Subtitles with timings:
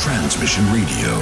[0.00, 1.14] Transmission Radio.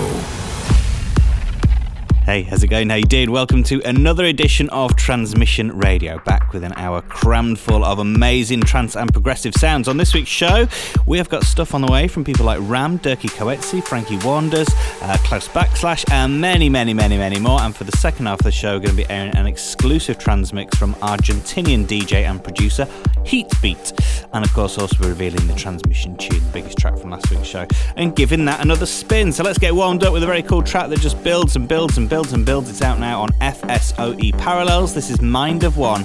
[2.24, 2.91] Hey, how's it going?
[2.91, 3.32] How you doing?
[3.32, 8.60] Welcome to another edition of Transmission Radio, back with an hour crammed full of amazing
[8.60, 9.88] trance and progressive sounds.
[9.88, 10.69] On this week's show,
[11.06, 14.69] we have got stuff on the way from people like Ram, Dirkie Coetzee, Frankie Waanders,
[15.02, 17.60] uh, Klaus Backslash, and many, many, many, many more.
[17.60, 20.19] And for the second half of the show, we're going to be airing an exclusive
[20.19, 22.86] transmix from Argentinian DJ and producer
[23.24, 24.17] Heatbeat.
[24.32, 27.66] And of course, also revealing the transmission tune, the biggest track from last week's show,
[27.96, 29.32] and giving that another spin.
[29.32, 31.97] So let's get warmed up with a very cool track that just builds and builds
[31.98, 32.69] and builds and builds.
[32.70, 34.94] It's out now on FSOE Parallels.
[34.94, 36.03] This is Mind of One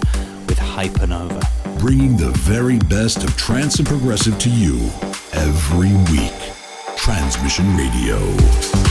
[0.48, 1.80] with Hypernova.
[1.80, 4.89] Bringing the very best of trance and progressive to you
[5.33, 6.33] every week.
[6.95, 8.83] Transmission Radio.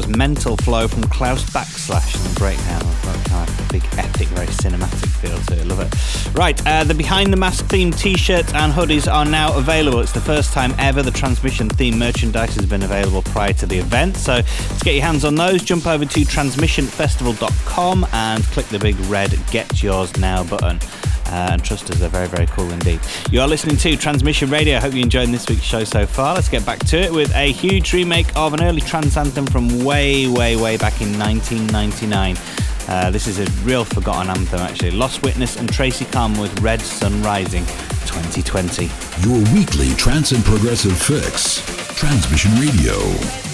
[0.00, 4.46] Was Mental Flow from Klaus Backslash and the breakdown of kind of big, epic, very
[4.46, 5.66] cinematic feel to it.
[5.66, 6.34] Love it.
[6.34, 10.00] Right, uh, the Behind the Mask themed t shirts and hoodies are now available.
[10.00, 13.78] It's the first time ever the transmission theme merchandise has been available prior to the
[13.78, 14.16] event.
[14.16, 18.98] So to get your hands on those, jump over to transmissionfestival.com and click the big
[19.00, 20.78] red Get Yours Now button.
[21.30, 23.00] Uh, and trust us, they're very, very cool indeed.
[23.30, 24.76] You are listening to Transmission Radio.
[24.76, 26.34] I hope you're enjoying this week's show so far.
[26.34, 29.84] Let's get back to it with a huge remake of an early trance anthem from
[29.84, 32.36] way, way, way back in 1999.
[32.88, 34.90] Uh, this is a real forgotten anthem, actually.
[34.90, 37.64] Lost Witness and Tracey Carmen with Red Sun Rising
[38.06, 38.90] 2020.
[39.20, 41.64] Your weekly trance and progressive fix.
[41.96, 43.49] Transmission Radio.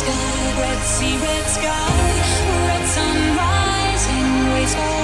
[0.00, 1.92] sky, red sea, red sky,
[2.68, 4.99] red sun rising, waves fall.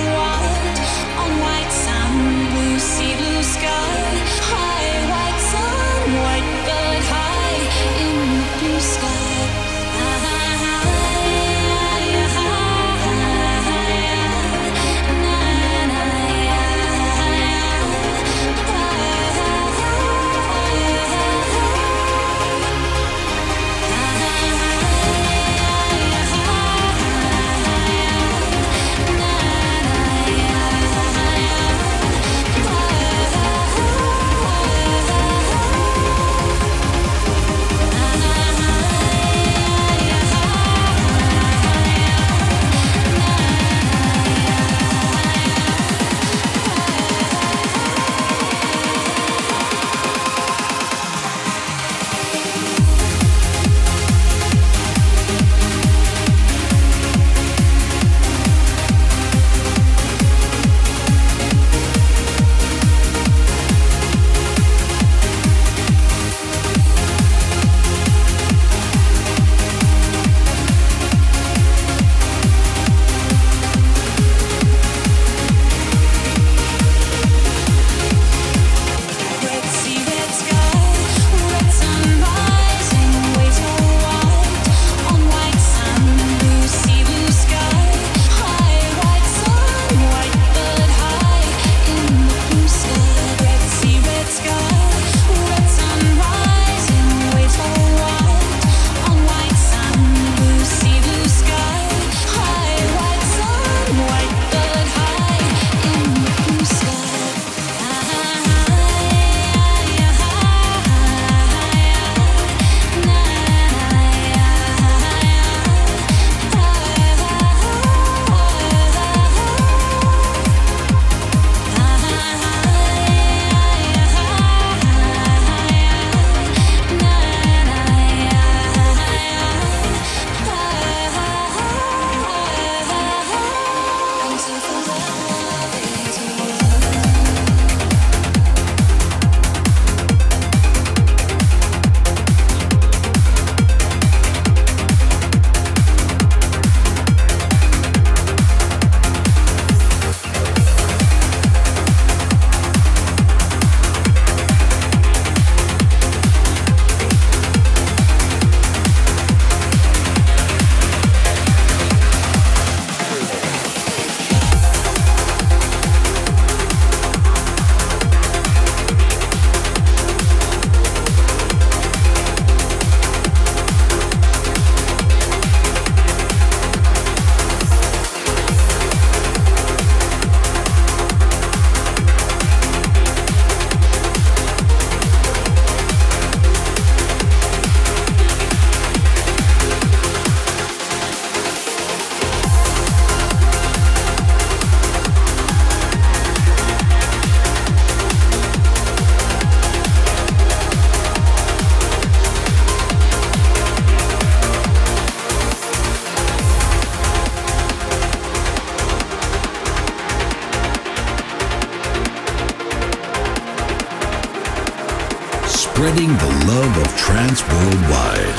[217.42, 218.34] Worldwide.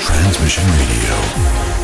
[0.00, 1.75] Transmission Radio.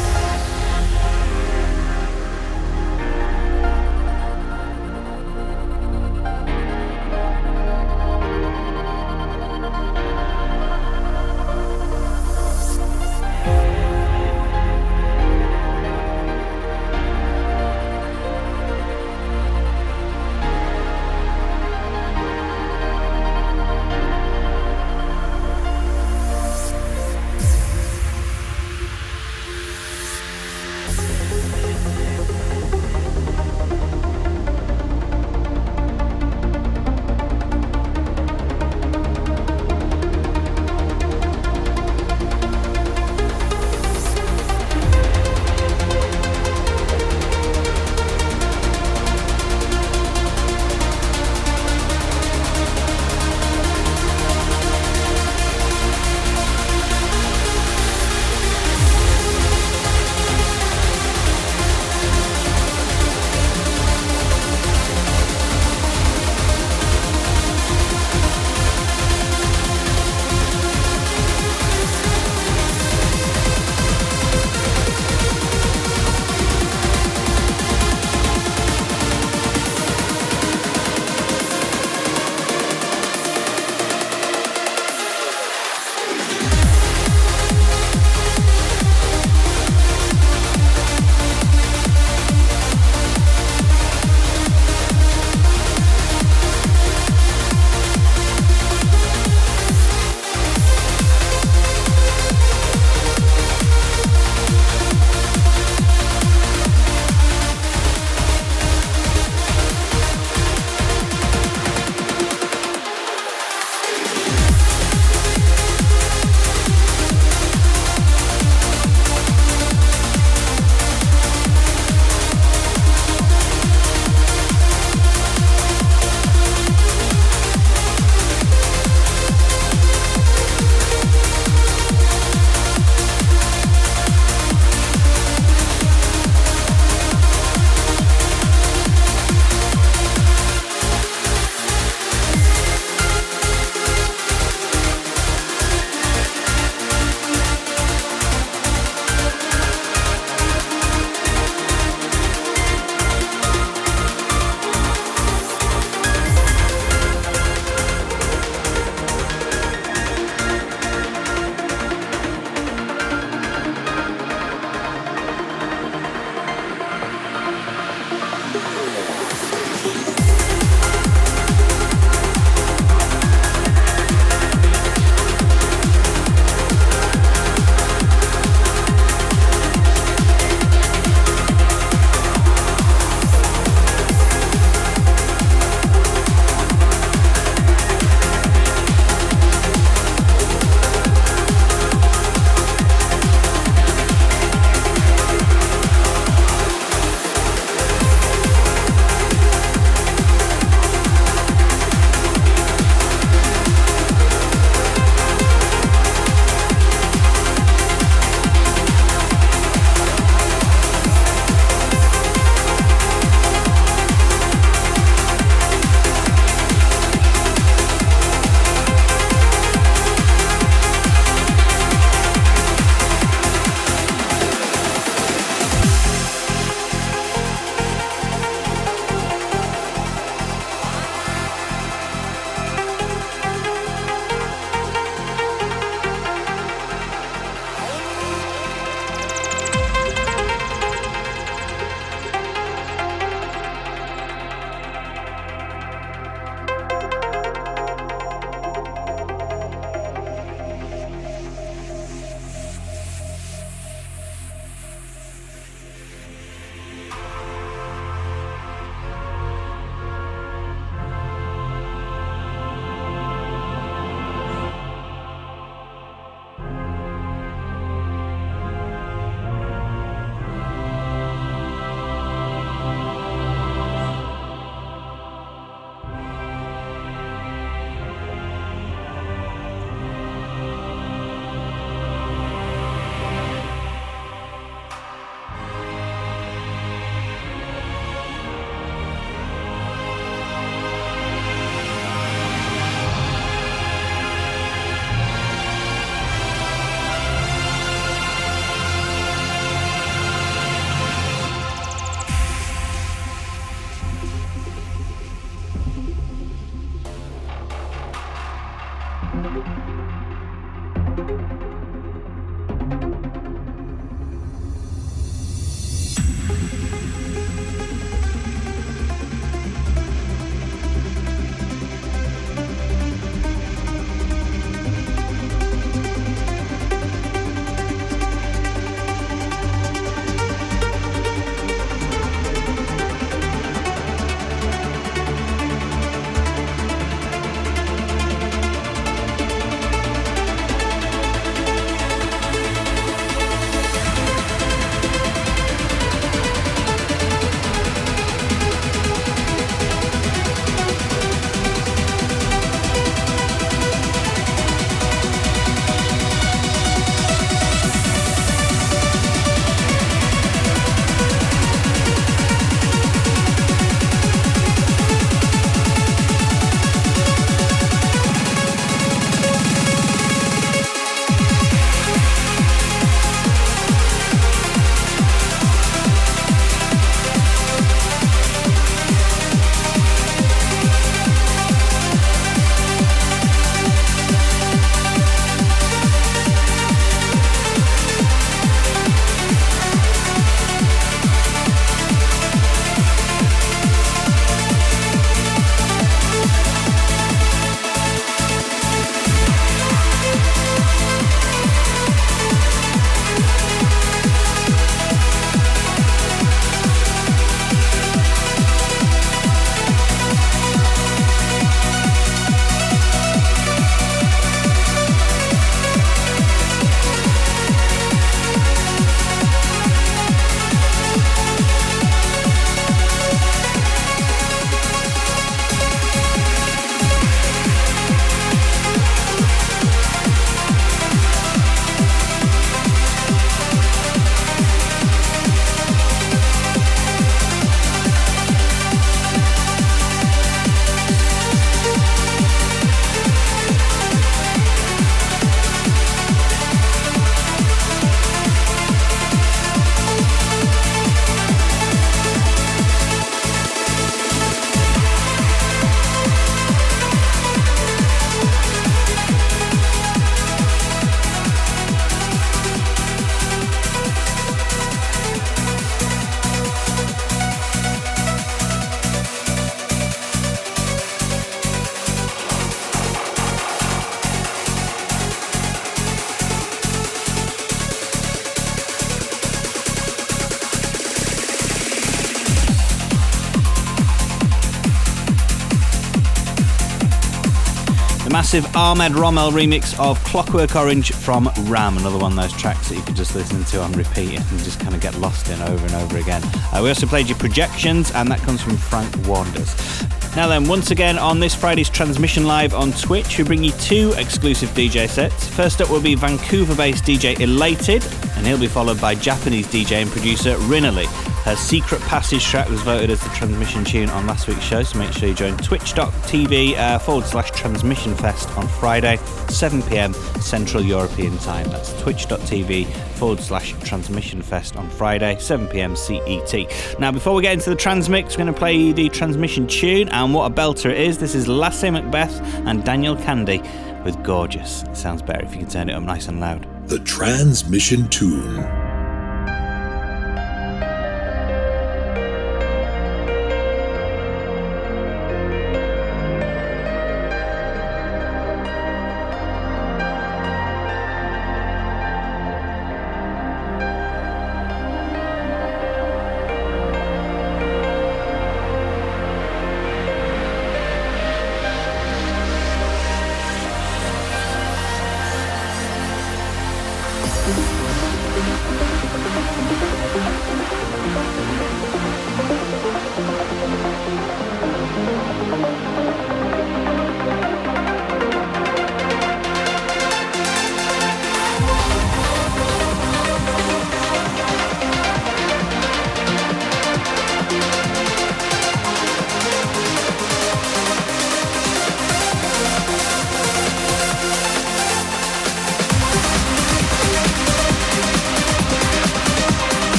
[488.52, 492.96] Massive Ahmed Romel remix of Clockwork Orange from Ram, another one of those tracks that
[492.96, 495.86] you could just listen to on repeat and just kind of get lost in over
[495.86, 496.42] and over again.
[496.70, 500.36] Uh, we also played you Projections, and that comes from Frank Waanders.
[500.36, 504.12] Now then, once again on this Friday's transmission live on Twitch, we bring you two
[504.18, 505.48] exclusive DJ sets.
[505.48, 508.04] First up will be Vancouver-based DJ Elated,
[508.36, 511.31] and he'll be followed by Japanese DJ and producer Rinali.
[511.44, 514.96] Her Secret Passage track was voted as the transmission tune on last week's show, so
[514.96, 519.16] make sure you join twitch.tv uh, forward slash transmission fest on Friday,
[519.48, 521.68] 7 pm Central European time.
[521.68, 527.00] That's twitch.tv forward slash transmission fest on Friday, 7 pm CET.
[527.00, 530.32] Now, before we get into the transmix, we're going to play the transmission tune, and
[530.32, 531.18] what a belter it is.
[531.18, 533.62] This is Lasse Macbeth and Daniel Kandi
[534.04, 534.84] with Gorgeous.
[534.84, 536.68] It sounds better if you can turn it up nice and loud.
[536.88, 538.81] The transmission tune.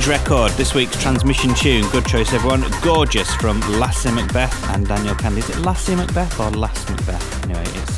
[0.00, 0.50] Huge record.
[0.52, 1.86] This week's transmission tune.
[1.90, 2.64] Good choice, everyone.
[2.80, 5.40] Gorgeous from Lassie Macbeth and Daniel Kandi.
[5.40, 7.29] Is it Lassie Macbeth or Lass Macbeth?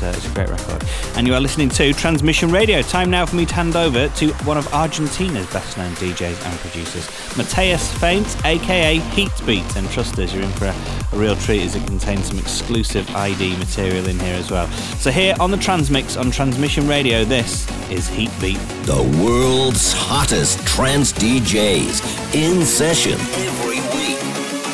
[0.03, 0.83] Uh, it's a great record.
[1.15, 2.81] And you are listening to Transmission Radio.
[2.81, 6.59] Time now for me to hand over to one of Argentina's best known DJs and
[6.59, 9.77] producers, Matias Faint, aka Heatbeat.
[9.77, 10.75] And trust us, you're in for a,
[11.13, 14.67] a real treat as it contains some exclusive ID material in here as well.
[14.99, 18.59] So, here on the Transmix on Transmission Radio, this is Heatbeat.
[18.85, 24.19] The world's hottest trance DJs in session every week.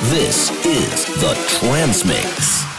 [0.09, 2.78] This is the Transmix.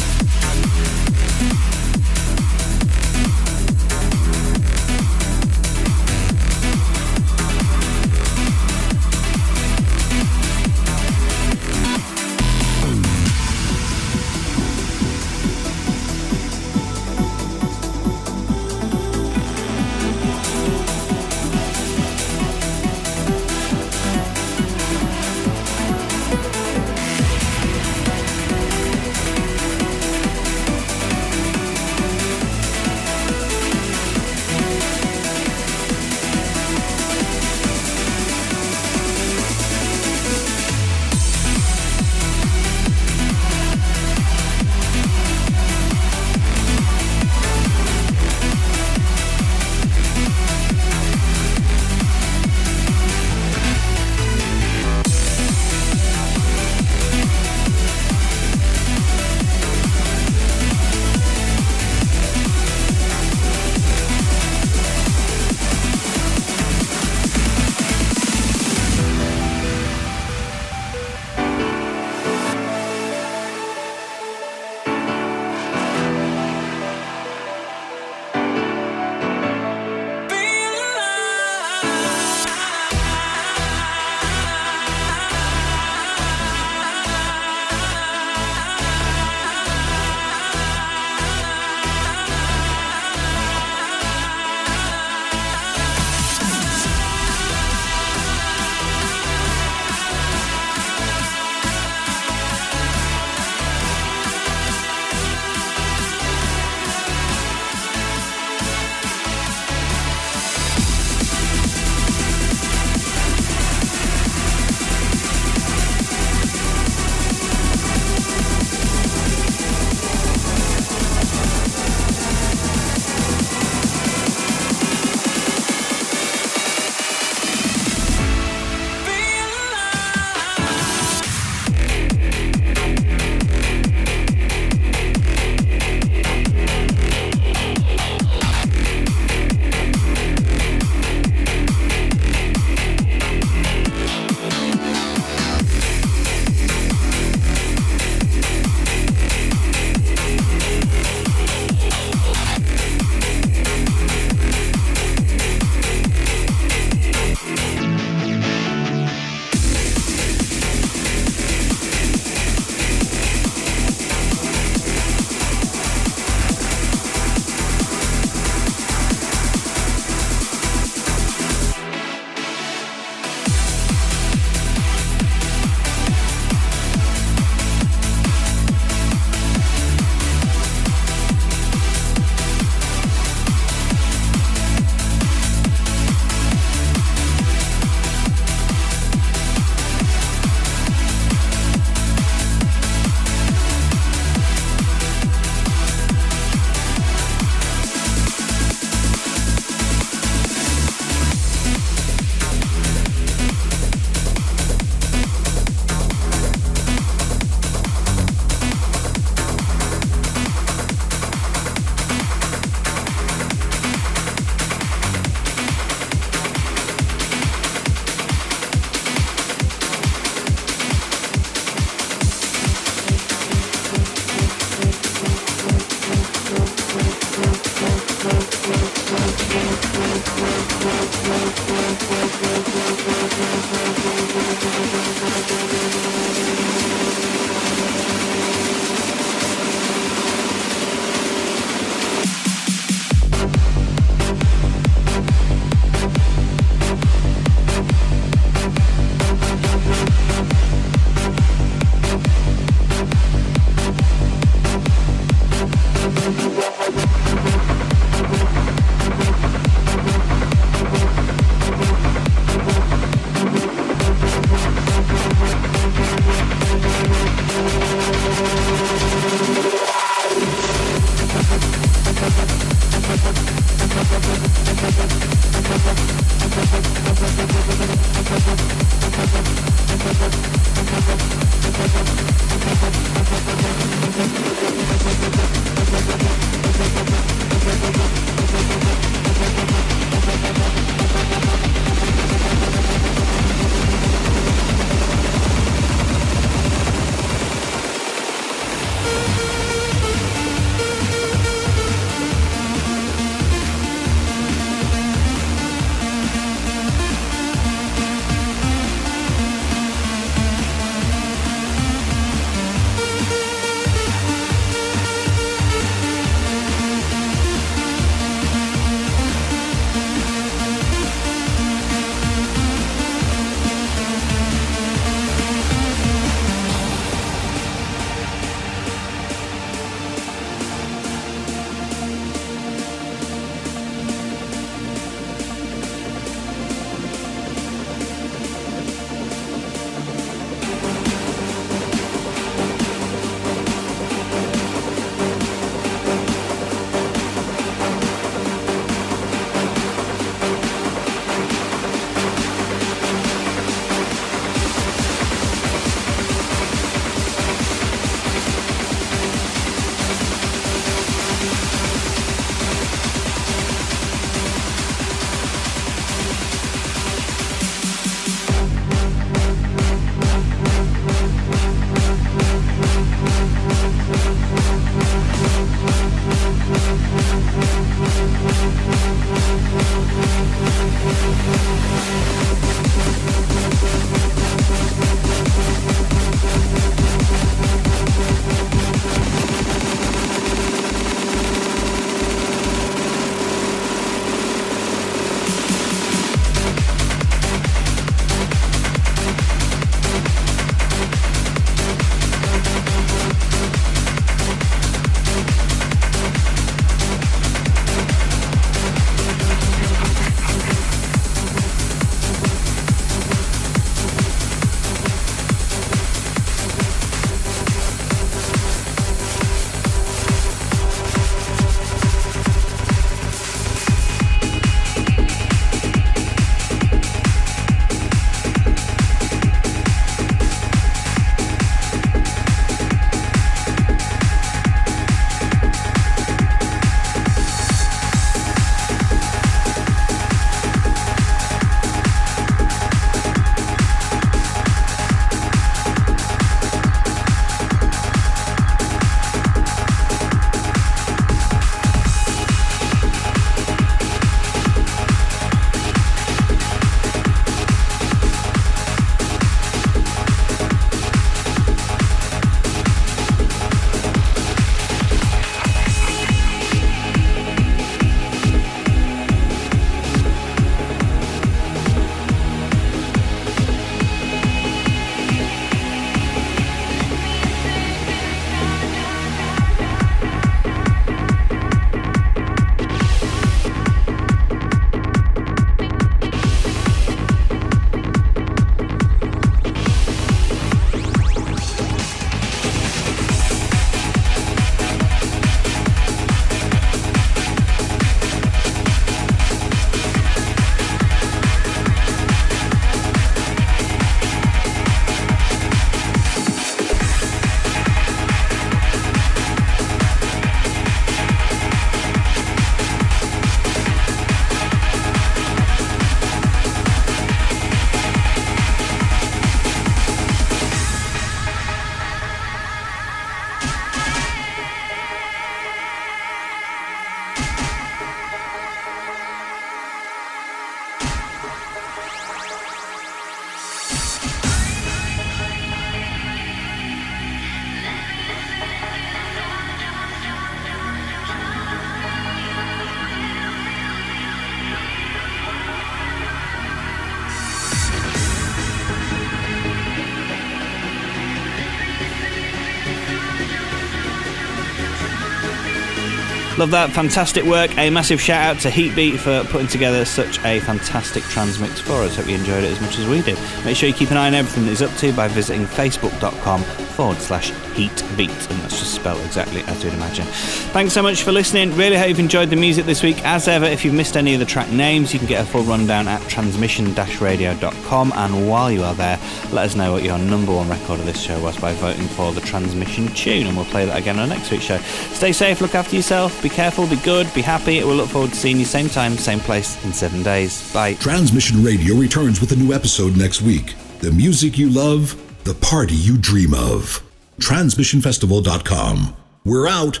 [556.70, 556.90] That.
[556.90, 557.76] Fantastic work.
[557.78, 562.16] A massive shout out to Heatbeat for putting together such a fantastic transmix for us.
[562.16, 563.38] Hope you enjoyed it as much as we did.
[563.64, 566.85] Make sure you keep an eye on everything that he's up to by visiting facebook.com
[566.96, 568.30] forward slash heat beat.
[568.30, 570.24] And that's just spelled exactly as you'd imagine.
[570.72, 571.76] Thanks so much for listening.
[571.76, 573.22] Really hope you've enjoyed the music this week.
[573.24, 575.62] As ever, if you've missed any of the track names, you can get a full
[575.62, 578.12] rundown at transmission-radio.com.
[578.14, 579.18] And while you are there,
[579.52, 582.32] let us know what your number one record of this show was by voting for
[582.32, 583.46] the transmission tune.
[583.46, 584.78] And we'll play that again on next week's show.
[584.78, 587.84] Stay safe, look after yourself, be careful, be good, be happy.
[587.84, 590.72] We'll look forward to seeing you same time, same place in seven days.
[590.72, 590.94] Bye.
[590.94, 593.74] Transmission Radio returns with a new episode next week.
[594.00, 595.14] The music you love,
[595.46, 597.00] the party you dream of.
[597.38, 599.16] TransmissionFestival.com.
[599.44, 600.00] We're out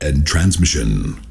[0.00, 1.23] and transmission.